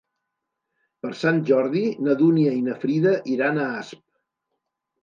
[1.05, 4.05] Per Sant Jordi na Dúnia i na Frida iran a Asp.